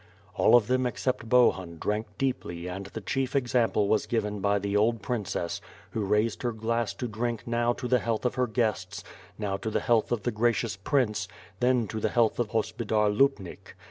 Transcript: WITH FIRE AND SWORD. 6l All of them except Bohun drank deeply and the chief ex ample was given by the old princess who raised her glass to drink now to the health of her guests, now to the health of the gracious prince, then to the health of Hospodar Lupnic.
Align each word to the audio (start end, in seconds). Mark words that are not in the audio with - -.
WITH 0.01 0.07
FIRE 0.07 0.13
AND 0.15 0.33
SWORD. 0.33 0.33
6l 0.33 0.49
All 0.49 0.57
of 0.57 0.65
them 0.67 0.85
except 0.87 1.29
Bohun 1.29 1.77
drank 1.77 2.07
deeply 2.17 2.65
and 2.67 2.87
the 2.87 3.01
chief 3.01 3.35
ex 3.35 3.53
ample 3.53 3.87
was 3.87 4.07
given 4.07 4.39
by 4.39 4.57
the 4.57 4.75
old 4.75 5.03
princess 5.03 5.61
who 5.91 6.03
raised 6.03 6.41
her 6.41 6.51
glass 6.51 6.91
to 6.95 7.07
drink 7.07 7.45
now 7.45 7.71
to 7.73 7.87
the 7.87 7.99
health 7.99 8.25
of 8.25 8.33
her 8.33 8.47
guests, 8.47 9.03
now 9.37 9.57
to 9.57 9.69
the 9.69 9.79
health 9.79 10.11
of 10.11 10.23
the 10.23 10.31
gracious 10.31 10.75
prince, 10.75 11.27
then 11.59 11.87
to 11.87 11.99
the 11.99 12.09
health 12.09 12.39
of 12.39 12.49
Hospodar 12.49 13.11
Lupnic. 13.11 13.75